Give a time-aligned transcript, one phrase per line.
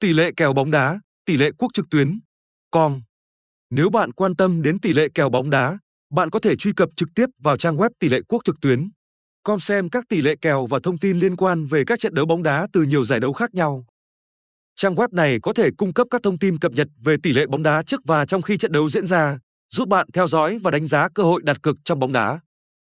[0.00, 2.20] Tỷ lệ kèo bóng đá, tỷ lệ quốc trực tuyến.
[2.70, 3.02] Com.
[3.70, 5.78] Nếu bạn quan tâm đến tỷ lệ kèo bóng đá,
[6.10, 8.90] bạn có thể truy cập trực tiếp vào trang web tỷ lệ quốc trực tuyến.
[9.42, 12.26] Com xem các tỷ lệ kèo và thông tin liên quan về các trận đấu
[12.26, 13.86] bóng đá từ nhiều giải đấu khác nhau.
[14.74, 17.46] Trang web này có thể cung cấp các thông tin cập nhật về tỷ lệ
[17.46, 19.38] bóng đá trước và trong khi trận đấu diễn ra,
[19.70, 22.40] giúp bạn theo dõi và đánh giá cơ hội đặt cược trong bóng đá.